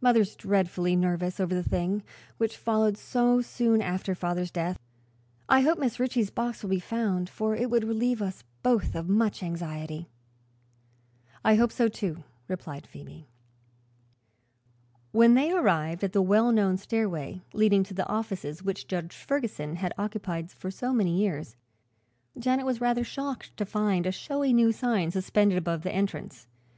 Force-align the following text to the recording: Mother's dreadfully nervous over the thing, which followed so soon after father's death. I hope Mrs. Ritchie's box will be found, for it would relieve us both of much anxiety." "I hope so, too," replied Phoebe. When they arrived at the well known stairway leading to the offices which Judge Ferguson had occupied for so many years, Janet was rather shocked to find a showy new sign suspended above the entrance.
Mother's 0.00 0.34
dreadfully 0.36 0.96
nervous 0.96 1.38
over 1.38 1.54
the 1.54 1.62
thing, 1.62 2.02
which 2.38 2.56
followed 2.56 2.96
so 2.96 3.42
soon 3.42 3.82
after 3.82 4.14
father's 4.14 4.50
death. 4.50 4.78
I 5.50 5.60
hope 5.60 5.76
Mrs. 5.76 5.98
Ritchie's 5.98 6.30
box 6.30 6.62
will 6.62 6.70
be 6.70 6.80
found, 6.80 7.28
for 7.28 7.54
it 7.54 7.68
would 7.68 7.84
relieve 7.84 8.22
us 8.22 8.42
both 8.62 8.94
of 8.94 9.06
much 9.10 9.42
anxiety." 9.42 10.08
"I 11.44 11.56
hope 11.56 11.70
so, 11.72 11.88
too," 11.88 12.24
replied 12.48 12.86
Phoebe. 12.86 13.28
When 15.12 15.34
they 15.34 15.52
arrived 15.52 16.02
at 16.02 16.14
the 16.14 16.22
well 16.22 16.52
known 16.52 16.78
stairway 16.78 17.42
leading 17.52 17.84
to 17.84 17.92
the 17.92 18.08
offices 18.08 18.62
which 18.62 18.86
Judge 18.88 19.14
Ferguson 19.14 19.76
had 19.76 19.92
occupied 19.98 20.50
for 20.50 20.70
so 20.70 20.94
many 20.94 21.18
years, 21.18 21.54
Janet 22.38 22.64
was 22.64 22.80
rather 22.80 23.04
shocked 23.04 23.54
to 23.58 23.66
find 23.66 24.06
a 24.06 24.10
showy 24.10 24.54
new 24.54 24.72
sign 24.72 25.10
suspended 25.10 25.58
above 25.58 25.82
the 25.82 25.92
entrance. 25.92 26.46